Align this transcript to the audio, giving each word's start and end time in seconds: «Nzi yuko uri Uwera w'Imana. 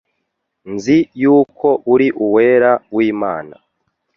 «Nzi 0.73 0.97
yuko 1.21 1.67
uri 1.93 2.07
Uwera 2.25 2.71
w'Imana. 2.95 3.55